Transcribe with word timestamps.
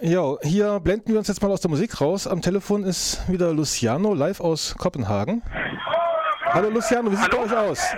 Ja, 0.00 0.36
hier 0.42 0.78
blenden 0.78 1.08
wir 1.08 1.18
uns 1.18 1.26
jetzt 1.26 1.42
mal 1.42 1.50
aus 1.50 1.60
der 1.60 1.70
Musik 1.70 2.00
raus. 2.00 2.28
Am 2.28 2.40
Telefon 2.40 2.84
ist 2.84 3.20
wieder 3.28 3.52
Luciano, 3.52 4.14
live 4.14 4.38
aus 4.38 4.76
Kopenhagen. 4.78 5.42
Hallo 6.44 6.70
Luciano, 6.70 7.10
wie 7.10 7.16
sieht 7.16 7.24
es 7.24 7.36
bei 7.36 7.42
euch 7.42 7.56
aus? 7.56 7.96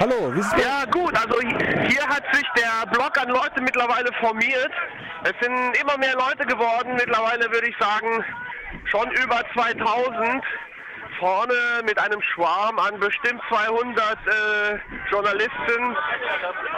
Hallo, 0.00 0.34
wie 0.34 0.42
sieht's 0.42 0.54
bei 0.54 0.62
Ja 0.62 0.84
gut, 0.90 1.14
also 1.14 1.40
hier 1.40 2.02
hat 2.08 2.24
sich 2.32 2.44
der 2.56 2.90
Block 2.90 3.16
an 3.16 3.28
Leute 3.28 3.60
mittlerweile 3.60 4.10
formiert. 4.20 4.72
Es 5.22 5.32
sind 5.40 5.80
immer 5.80 5.96
mehr 5.98 6.14
Leute 6.14 6.44
geworden, 6.46 6.94
mittlerweile 6.94 7.48
würde 7.52 7.68
ich 7.68 7.76
sagen 7.78 8.24
schon 8.86 9.08
über 9.22 9.40
2000 9.54 10.42
vorne 11.20 11.54
mit 11.84 11.96
einem 11.98 12.20
Schwarm 12.22 12.78
an 12.78 12.98
bestimmt 12.98 13.42
200 13.48 14.00
äh, 14.00 14.78
Journalisten, 15.10 15.96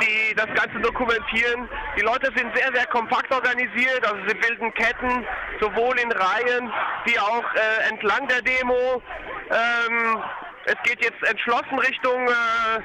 die 0.03 0.35
das 0.35 0.49
Ganze 0.49 0.81
dokumentieren. 0.81 1.69
Die 1.97 2.03
Leute 2.03 2.31
sind 2.37 2.55
sehr, 2.55 2.71
sehr 2.75 2.85
kompakt 2.87 3.33
organisiert, 3.33 4.05
also 4.05 4.19
sie 4.27 4.35
bilden 4.35 4.75
Ketten, 4.75 5.25
sowohl 5.61 5.99
in 5.99 6.13
Reihen 6.13 6.71
wie 7.07 7.19
auch 7.19 7.45
äh, 7.55 7.89
entlang 7.89 8.29
der 8.29 8.43
Demo. 8.43 9.03
Ähm, 9.51 10.23
es 10.65 10.77
geht 10.83 11.03
jetzt 11.03 11.23
entschlossen 11.23 11.79
Richtung 11.79 12.29
äh, 12.29 12.83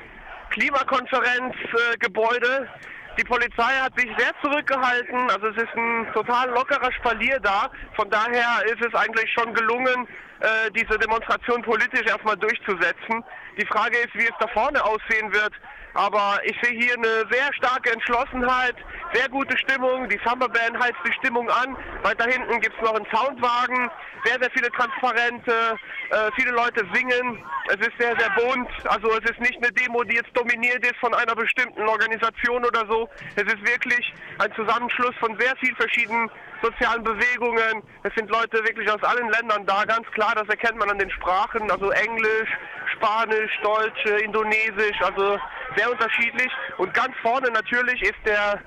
Klimakonferenzgebäude. 0.52 2.70
Die 3.18 3.24
Polizei 3.24 3.74
hat 3.82 4.00
sich 4.00 4.10
sehr 4.16 4.32
zurückgehalten, 4.44 5.32
also 5.32 5.48
es 5.48 5.58
ist 5.58 5.76
ein 5.76 6.08
total 6.14 6.52
lockerer 6.52 6.92
Spalier 6.94 7.40
da. 7.40 7.72
Von 7.96 8.10
daher 8.12 8.64
ist 8.66 8.86
es 8.86 8.94
eigentlich 8.94 9.32
schon 9.34 9.56
gelungen, 9.56 10.08
äh, 10.40 10.70
diese 10.76 11.00
Demonstration 11.00 11.64
politisch 11.64 12.06
erstmal 12.06 12.38
durchzusetzen. 12.38 13.24
Die 13.58 13.66
Frage 13.66 13.98
ist, 13.98 14.14
wie 14.14 14.26
es 14.26 14.34
da 14.40 14.48
vorne 14.48 14.84
aussehen 14.84 15.34
wird. 15.34 15.54
Aber 15.94 16.40
ich 16.44 16.56
sehe 16.62 16.80
hier 16.80 16.94
eine 16.94 17.26
sehr 17.32 17.52
starke 17.54 17.92
Entschlossenheit, 17.92 18.76
sehr 19.14 19.28
gute 19.30 19.58
Stimmung. 19.58 20.08
Die 20.10 20.20
Summerband 20.24 20.78
heizt 20.80 21.00
die 21.08 21.14
Stimmung 21.14 21.50
an. 21.50 21.76
Weiter 22.04 22.26
hinten 22.30 22.60
gibt 22.62 22.76
es 22.76 22.82
noch 22.84 22.94
einen 22.94 23.08
Soundwagen, 23.12 23.90
sehr, 24.24 24.38
sehr 24.40 24.52
viele 24.52 24.70
Transparente, 24.72 25.76
äh, 26.12 26.30
viele 26.36 26.52
Leute 26.52 26.86
singen. 26.94 27.44
Es 27.70 27.78
ist 27.78 27.98
sehr, 27.98 28.16
sehr 28.20 28.30
bunt. 28.38 28.70
Also 28.86 29.10
es 29.18 29.32
ist 29.32 29.40
nicht 29.40 29.58
eine 29.58 29.72
Demo, 29.72 30.04
die 30.04 30.18
jetzt 30.18 30.30
dominiert 30.38 30.86
ist 30.86 30.98
von 31.00 31.16
einer 31.16 31.34
bestimmten 31.34 31.82
Organisation 31.88 32.64
oder 32.64 32.86
so. 32.88 33.10
Es 33.36 33.44
ist 33.44 33.66
wirklich 33.66 34.14
ein 34.38 34.54
Zusammenschluss 34.54 35.16
von 35.20 35.36
sehr 35.40 35.56
vielen 35.60 35.76
verschiedenen 35.78 36.30
sozialen 36.62 37.04
Bewegungen. 37.04 37.82
Es 38.04 38.14
sind 38.16 38.30
Leute 38.30 38.64
wirklich 38.64 38.90
aus 38.92 39.02
allen 39.04 39.30
Ländern 39.32 39.66
da, 39.66 39.84
ganz 39.86 40.08
klar, 40.12 40.34
das 40.36 40.48
erkennt 40.48 40.78
man 40.78 40.90
an 40.90 41.00
den 41.00 41.10
Sprachen, 41.12 41.70
also 41.72 41.92
Englisch, 41.92 42.50
Spanisch, 42.98 43.52
Deutsch, 43.64 44.06
Indonesisch, 44.24 45.02
also 45.02 45.38
sehr 45.76 45.92
unterschiedlich. 45.92 46.52
Und 46.78 46.94
ganz 46.94 47.16
vorne 47.22 47.50
natürlich 47.52 48.02
ist 48.02 48.20
der 48.26 48.62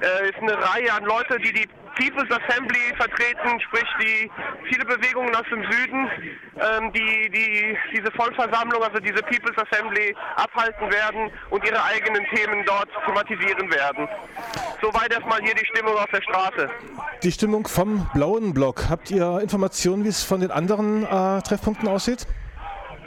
äh, 0.00 0.28
ist 0.28 0.38
eine 0.40 0.56
Reihe 0.56 0.92
an 0.92 1.04
Leute, 1.04 1.38
die 1.38 1.52
die 1.52 1.68
People's 1.96 2.30
Assembly 2.30 2.94
vertreten, 2.96 3.60
sprich 3.60 3.84
die 4.00 4.30
viele 4.70 4.84
Bewegungen 4.84 5.34
aus 5.34 5.44
dem 5.50 5.62
Süden, 5.70 6.08
ähm, 6.56 6.92
die, 6.92 7.30
die 7.30 7.76
diese 7.94 8.10
Vollversammlung, 8.12 8.82
also 8.82 8.98
diese 9.00 9.22
People's 9.22 9.56
Assembly 9.58 10.14
abhalten 10.36 10.90
werden 10.90 11.30
und 11.50 11.64
ihre 11.66 11.82
eigenen 11.84 12.24
Themen 12.34 12.64
dort 12.64 12.88
thematisieren 13.04 13.70
werden. 13.70 14.08
Soweit 14.80 15.12
erstmal 15.12 15.40
hier 15.42 15.54
die 15.54 15.66
Stimmung 15.66 15.94
auf 15.94 16.10
der 16.12 16.22
Straße. 16.22 16.70
Die 17.22 17.32
Stimmung 17.32 17.66
vom 17.66 18.08
blauen 18.14 18.54
Block. 18.54 18.88
Habt 18.88 19.10
ihr 19.10 19.40
Informationen, 19.42 20.04
wie 20.04 20.08
es 20.08 20.24
von 20.24 20.40
den 20.40 20.50
anderen 20.50 21.04
äh, 21.04 21.42
Treffpunkten 21.42 21.88
aussieht? 21.88 22.26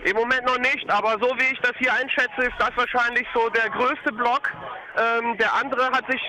Im 0.04 0.18
Moment 0.18 0.46
noch 0.46 0.58
nicht, 0.58 0.90
aber 0.90 1.12
so 1.22 1.34
wie 1.38 1.54
ich 1.54 1.60
das 1.62 1.72
hier 1.78 1.94
einschätze, 1.94 2.42
ist 2.42 2.60
das 2.60 2.72
wahrscheinlich 2.76 3.26
so 3.34 3.48
der 3.50 3.70
größte 3.70 4.12
Block. 4.12 4.52
Ähm, 4.98 5.38
der 5.38 5.54
andere 5.54 5.92
hat 5.92 6.06
sich 6.12 6.22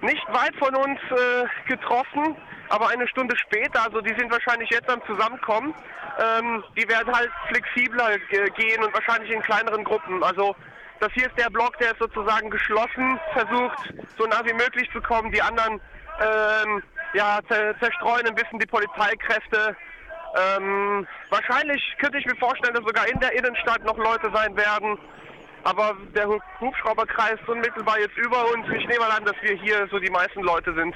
nicht 0.00 0.26
weit 0.28 0.56
von 0.56 0.74
uns 0.74 0.98
äh, 1.10 1.68
getroffen, 1.68 2.36
aber 2.70 2.88
eine 2.88 3.06
Stunde 3.08 3.36
später, 3.36 3.82
also 3.82 4.00
die 4.00 4.14
sind 4.18 4.30
wahrscheinlich 4.30 4.70
jetzt 4.70 4.88
am 4.88 5.04
Zusammenkommen. 5.04 5.74
Ähm, 6.18 6.64
die 6.74 6.88
werden 6.88 7.14
halt 7.14 7.30
flexibler 7.48 8.18
gehen 8.56 8.82
und 8.82 8.94
wahrscheinlich 8.94 9.30
in 9.30 9.42
kleineren 9.42 9.84
Gruppen. 9.84 10.22
Also 10.24 10.56
das 11.00 11.12
hier 11.12 11.26
ist 11.26 11.38
der 11.38 11.50
Block, 11.50 11.76
der 11.78 11.92
ist 11.92 11.98
sozusagen 11.98 12.48
geschlossen, 12.48 13.20
versucht 13.34 13.94
so 14.16 14.24
nah 14.24 14.40
wie 14.44 14.54
möglich 14.54 14.88
zu 14.92 15.02
kommen. 15.02 15.30
Die 15.32 15.42
anderen 15.42 15.80
ähm, 16.20 16.82
ja, 17.12 17.40
zerstreuen 17.48 18.26
ein 18.26 18.34
bisschen 18.34 18.58
die 18.58 18.66
Polizeikräfte. 18.66 19.76
Ähm, 20.36 21.06
wahrscheinlich 21.30 21.82
könnte 21.98 22.18
ich 22.18 22.26
mir 22.26 22.36
vorstellen, 22.36 22.74
dass 22.74 22.84
sogar 22.84 23.08
in 23.08 23.18
der 23.20 23.32
Innenstadt 23.32 23.84
noch 23.84 23.96
Leute 23.96 24.30
sein 24.32 24.56
werden. 24.56 24.98
Aber 25.64 25.96
der 26.14 26.28
Hubschrauberkreis 26.60 27.34
ist 27.40 27.48
unmittelbar 27.48 27.98
jetzt 27.98 28.16
über 28.16 28.44
uns. 28.52 28.66
Ich 28.76 28.86
nehme 28.86 29.00
mal 29.00 29.10
an, 29.10 29.24
dass 29.24 29.36
wir 29.42 29.54
hier 29.56 29.88
so 29.90 29.98
die 29.98 30.10
meisten 30.10 30.40
Leute 30.42 30.72
sind. 30.74 30.94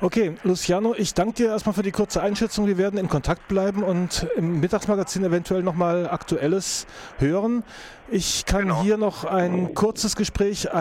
Okay, 0.00 0.34
Luciano, 0.42 0.94
ich 0.96 1.14
danke 1.14 1.34
dir 1.34 1.48
erstmal 1.50 1.74
für 1.74 1.82
die 1.82 1.92
kurze 1.92 2.22
Einschätzung. 2.22 2.66
Wir 2.66 2.78
werden 2.78 2.98
in 2.98 3.08
Kontakt 3.08 3.46
bleiben 3.48 3.82
und 3.82 4.26
im 4.36 4.60
Mittagsmagazin 4.60 5.24
eventuell 5.24 5.62
nochmal 5.62 6.08
Aktuelles 6.08 6.86
hören. 7.18 7.62
Ich 8.10 8.44
kann 8.44 8.62
genau. 8.62 8.82
hier 8.82 8.96
noch 8.96 9.24
ein 9.24 9.74
kurzes 9.74 10.16
Gespräch 10.16 10.72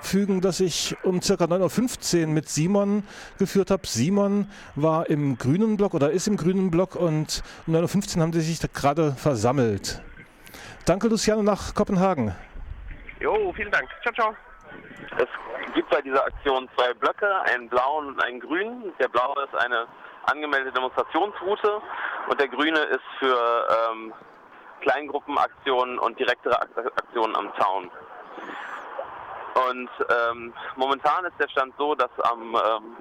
einfügen, 0.00 0.40
das 0.40 0.60
ich 0.60 0.96
um 1.04 1.20
ca. 1.20 1.34
9.15 1.34 2.22
Uhr 2.22 2.26
mit 2.28 2.48
Simon 2.48 3.04
geführt 3.38 3.70
habe. 3.70 3.86
Simon 3.86 4.50
war 4.74 5.08
im 5.08 5.38
grünen 5.38 5.76
Block 5.76 5.94
oder 5.94 6.10
ist 6.10 6.26
im 6.26 6.36
grünen 6.36 6.70
Block 6.70 6.96
und 6.96 7.42
um 7.66 7.74
9.15 7.74 8.16
Uhr 8.16 8.22
haben 8.22 8.32
sie 8.32 8.40
sich 8.40 8.60
gerade 8.72 9.12
versammelt. 9.12 10.02
Danke, 10.86 11.08
Luciano, 11.08 11.42
nach 11.42 11.74
Kopenhagen. 11.74 12.34
Jo, 13.20 13.52
vielen 13.54 13.70
Dank. 13.70 13.88
Ciao, 14.02 14.14
ciao. 14.14 14.34
Es 15.18 15.74
gibt 15.74 15.90
bei 15.90 16.00
dieser 16.00 16.24
Aktion 16.24 16.68
zwei 16.76 16.94
Blöcke, 16.94 17.42
einen 17.42 17.68
blauen 17.68 18.08
und 18.08 18.24
einen 18.24 18.40
grünen. 18.40 18.92
Der 18.98 19.08
blaue 19.08 19.44
ist 19.44 19.54
eine 19.62 19.86
angemeldete 20.24 20.72
Demonstrationsroute 20.72 21.80
und 22.28 22.40
der 22.40 22.48
grüne 22.48 22.80
ist 22.80 23.04
für 23.18 23.66
ähm, 23.92 24.12
Kleingruppenaktionen 24.80 25.98
und 25.98 26.18
direktere 26.18 26.60
Aktionen 26.60 27.36
am 27.36 27.52
Zaun. 27.58 27.90
Und 29.54 29.90
ähm, 30.08 30.54
momentan 30.76 31.24
ist 31.24 31.38
der 31.38 31.48
Stand 31.48 31.74
so, 31.78 31.94
dass 31.94 32.10
am 32.22 32.54
ähm, 32.54 32.96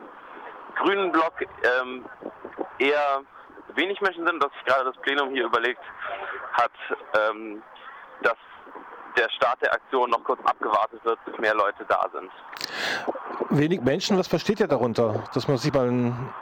grünen 0.82 1.12
Block 1.12 1.34
ähm, 1.42 2.06
eher 2.80 3.22
wenig 3.76 4.02
Menschen 4.02 4.26
sind, 4.26 4.44
dass 4.44 4.52
sich 4.54 4.66
gerade 4.66 4.86
das 4.86 4.98
Plenum 5.02 5.30
hier 5.30 5.46
überlegt 5.46 5.82
hat, 6.54 6.72
ähm, 7.18 7.62
dass 8.22 8.38
der 9.18 9.30
Start 9.32 9.62
der 9.62 9.74
Aktion 9.74 10.10
noch 10.10 10.24
kurz 10.24 10.40
abgewartet 10.46 11.04
wird, 11.04 11.24
bis 11.26 11.38
mehr 11.40 11.54
Leute 11.54 11.86
da 11.88 12.08
sind. 12.14 12.32
Wenig 13.50 13.82
Menschen, 13.82 14.18
was 14.18 14.28
versteht 14.28 14.60
ihr 14.60 14.68
darunter, 14.68 15.24
dass 15.34 15.48
man 15.48 15.58
sich 15.58 15.74
mal 15.74 15.88
ein 15.88 16.34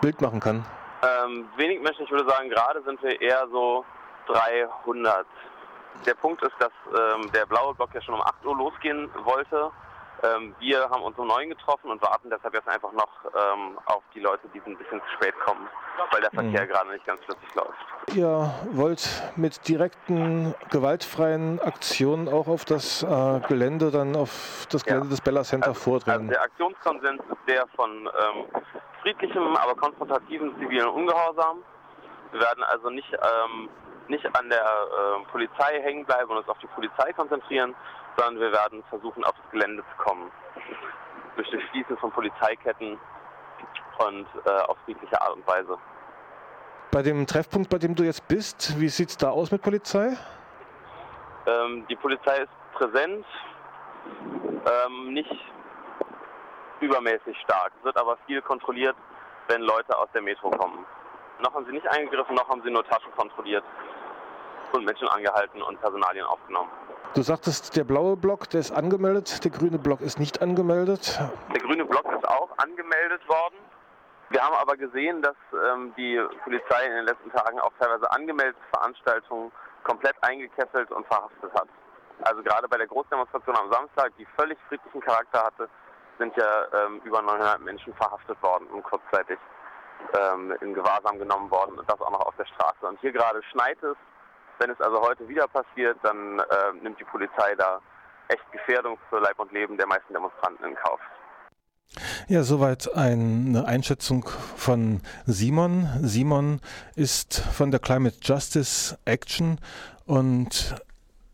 Bild 0.00 0.20
machen 0.20 0.40
kann? 0.40 0.64
Ähm, 1.02 1.48
wenig 1.56 1.80
Menschen, 1.80 2.04
ich 2.04 2.10
würde 2.10 2.28
sagen, 2.28 2.50
gerade 2.50 2.82
sind 2.82 3.02
wir 3.02 3.20
eher 3.20 3.46
so 3.50 3.84
300. 4.26 5.26
Der 6.06 6.14
Punkt 6.14 6.42
ist, 6.42 6.54
dass 6.58 6.72
ähm, 6.88 7.30
der 7.32 7.46
blaue 7.46 7.74
Block 7.74 7.90
ja 7.94 8.00
schon 8.00 8.14
um 8.14 8.22
8 8.22 8.44
Uhr 8.46 8.56
losgehen 8.56 9.10
wollte 9.24 9.70
ähm, 10.22 10.54
wir 10.58 10.88
haben 10.90 11.02
uns 11.02 11.16
um 11.18 11.28
neun 11.28 11.48
getroffen 11.48 11.90
und 11.90 12.02
warten 12.02 12.28
deshalb 12.30 12.52
jetzt 12.52 12.68
einfach 12.68 12.92
noch 12.92 13.08
ähm, 13.24 13.78
auf 13.86 14.02
die 14.14 14.20
Leute, 14.20 14.48
die 14.52 14.60
ein 14.66 14.76
bisschen 14.76 15.00
zu 15.00 15.08
spät 15.16 15.34
kommen, 15.40 15.66
weil 16.10 16.20
der 16.20 16.30
Verkehr 16.30 16.62
mhm. 16.62 16.68
gerade 16.68 16.90
nicht 16.90 17.06
ganz 17.06 17.20
flüssig 17.24 17.54
läuft. 17.54 18.14
Ihr 18.14 18.52
wollt 18.72 19.08
mit 19.36 19.66
direkten, 19.66 20.54
gewaltfreien 20.70 21.60
Aktionen 21.60 22.28
auch 22.28 22.48
auf 22.48 22.64
das 22.64 23.02
äh, 23.02 23.40
Gelände, 23.48 23.90
dann 23.90 24.14
auf 24.14 24.66
das 24.70 24.84
Gelände 24.84 25.06
ja. 25.06 25.10
des 25.10 25.20
Bella 25.22 25.42
Center 25.42 25.68
also, 25.68 25.80
vordringen? 25.80 26.20
Also 26.20 26.32
der 26.32 26.42
Aktionskonsens 26.42 27.22
ist 27.30 27.48
der 27.48 27.66
von 27.68 27.90
ähm, 27.90 28.44
friedlichem, 29.00 29.56
aber 29.56 29.74
konfrontativen 29.74 30.54
zivilen 30.58 30.88
Ungehorsam. 30.88 31.62
Wir 32.32 32.40
werden 32.40 32.62
also 32.64 32.90
nicht, 32.90 33.10
ähm, 33.12 33.70
nicht 34.08 34.24
an 34.36 34.48
der 34.48 34.62
äh, 34.62 35.30
Polizei 35.30 35.80
hängen 35.82 36.04
bleiben 36.04 36.30
und 36.30 36.38
uns 36.38 36.48
auf 36.48 36.58
die 36.58 36.66
Polizei 36.68 37.12
konzentrieren, 37.12 37.74
sondern 38.16 38.40
wir 38.40 38.52
werden 38.52 38.82
versuchen, 38.88 39.24
auf 39.24 39.34
das 39.42 39.50
Gelände 39.50 39.82
zu 39.82 40.02
kommen. 40.02 40.30
Durch 41.36 41.50
das 41.50 41.60
Schließen 41.70 41.96
von 41.98 42.10
Polizeiketten 42.10 42.98
und 43.98 44.26
äh, 44.44 44.50
auf 44.66 44.76
friedliche 44.84 45.20
Art 45.20 45.34
und 45.34 45.46
Weise. 45.46 45.78
Bei 46.90 47.02
dem 47.02 47.26
Treffpunkt, 47.26 47.70
bei 47.70 47.78
dem 47.78 47.94
du 47.94 48.02
jetzt 48.02 48.26
bist, 48.26 48.80
wie 48.80 48.88
sieht 48.88 49.10
es 49.10 49.16
da 49.16 49.30
aus 49.30 49.50
mit 49.52 49.62
Polizei? 49.62 50.16
Ähm, 51.46 51.86
die 51.88 51.96
Polizei 51.96 52.38
ist 52.38 52.50
präsent, 52.74 53.24
ähm, 54.66 55.14
nicht 55.14 55.30
übermäßig 56.80 57.36
stark. 57.44 57.72
Es 57.78 57.84
wird 57.84 57.96
aber 57.96 58.16
viel 58.26 58.42
kontrolliert, 58.42 58.96
wenn 59.48 59.62
Leute 59.62 59.96
aus 59.96 60.08
der 60.12 60.22
Metro 60.22 60.50
kommen. 60.50 60.84
Noch 61.40 61.54
haben 61.54 61.64
sie 61.66 61.72
nicht 61.72 61.86
eingegriffen, 61.88 62.34
noch 62.34 62.48
haben 62.48 62.62
sie 62.62 62.70
nur 62.70 62.84
Taschen 62.84 63.12
kontrolliert 63.16 63.64
und 64.72 64.84
Menschen 64.84 65.08
angehalten 65.08 65.62
und 65.62 65.80
Personalien 65.80 66.26
aufgenommen. 66.26 66.70
Du 67.14 67.22
sagtest, 67.22 67.76
der 67.76 67.84
blaue 67.84 68.16
Block, 68.16 68.48
der 68.50 68.60
ist 68.60 68.70
angemeldet, 68.70 69.44
der 69.44 69.50
grüne 69.50 69.78
Block 69.78 70.00
ist 70.00 70.20
nicht 70.20 70.42
angemeldet. 70.42 71.18
Der 71.52 71.60
grüne 71.60 71.84
Block 71.84 72.06
ist 72.12 72.28
auch 72.28 72.50
angemeldet 72.58 73.26
worden. 73.28 73.56
Wir 74.30 74.40
haben 74.40 74.54
aber 74.54 74.76
gesehen, 74.76 75.20
dass 75.22 75.34
ähm, 75.52 75.92
die 75.96 76.20
Polizei 76.44 76.86
in 76.86 76.92
den 76.92 77.04
letzten 77.06 77.32
Tagen 77.32 77.58
auch 77.58 77.72
teilweise 77.80 78.10
angemeldete 78.12 78.60
Veranstaltungen 78.72 79.50
komplett 79.82 80.14
eingekesselt 80.22 80.92
und 80.92 81.04
verhaftet 81.06 81.52
hat. 81.52 81.68
Also 82.22 82.42
gerade 82.42 82.68
bei 82.68 82.76
der 82.76 82.86
Großdemonstration 82.86 83.56
am 83.56 83.72
Samstag, 83.72 84.12
die 84.18 84.26
völlig 84.38 84.58
friedlichen 84.68 85.00
Charakter 85.00 85.42
hatte, 85.42 85.68
sind 86.18 86.36
ja 86.36 86.66
ähm, 86.74 87.00
über 87.04 87.22
900 87.22 87.60
Menschen 87.60 87.92
verhaftet 87.94 88.40
worden 88.42 88.66
und 88.68 88.84
kurzzeitig 88.84 89.38
ähm, 90.18 90.54
in 90.60 90.74
Gewahrsam 90.74 91.18
genommen 91.18 91.50
worden 91.50 91.78
und 91.78 91.90
das 91.90 92.00
auch 92.00 92.10
noch 92.10 92.26
auf 92.26 92.36
der 92.36 92.46
Straße. 92.46 92.86
Und 92.86 93.00
hier 93.00 93.12
gerade 93.12 93.42
schneit 93.50 93.82
es. 93.82 93.96
Wenn 94.60 94.70
es 94.70 94.80
also 94.80 95.00
heute 95.00 95.26
wieder 95.26 95.48
passiert, 95.48 95.96
dann 96.02 96.38
äh, 96.38 96.44
nimmt 96.82 97.00
die 97.00 97.04
Polizei 97.04 97.54
da 97.56 97.80
echt 98.28 98.42
Gefährdung 98.52 98.98
für 99.08 99.18
Leib 99.18 99.38
und 99.38 99.50
Leben 99.52 99.78
der 99.78 99.86
meisten 99.86 100.12
Demonstranten 100.12 100.66
in 100.66 100.74
Kauf. 100.76 101.00
Ja, 102.28 102.42
soweit 102.42 102.94
eine 102.94 103.64
Einschätzung 103.64 104.28
von 104.56 105.00
Simon. 105.24 105.88
Simon 106.02 106.60
ist 106.94 107.40
von 107.40 107.70
der 107.70 107.80
Climate 107.80 108.18
Justice 108.20 108.98
Action 109.06 109.58
und 110.04 110.76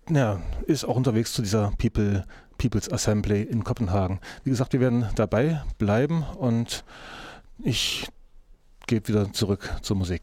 ja, 0.08 0.38
ist 0.66 0.84
auch 0.84 0.96
unterwegs 0.96 1.32
zu 1.32 1.42
dieser 1.42 1.72
People, 1.78 2.24
People's 2.58 2.90
Assembly 2.90 3.42
in 3.42 3.64
Kopenhagen. 3.64 4.20
Wie 4.44 4.50
gesagt, 4.50 4.72
wir 4.72 4.80
werden 4.80 5.10
dabei 5.16 5.62
bleiben 5.78 6.24
und 6.38 6.84
ich 7.58 8.08
gehe 8.86 9.06
wieder 9.06 9.32
zurück 9.32 9.68
zur 9.82 9.96
Musik. 9.96 10.22